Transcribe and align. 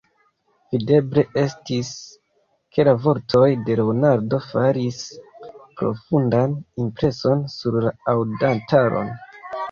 Videble 0.73 1.23
estis, 1.39 1.89
ke 2.77 2.85
la 2.87 2.95
vortoj 3.03 3.49
de 3.67 3.75
Leonardo 3.79 4.39
faris 4.45 5.01
profundan 5.81 6.55
impreson 6.85 7.45
sur 7.57 7.77
la 7.85 7.93
aŭdantaron. 8.15 9.13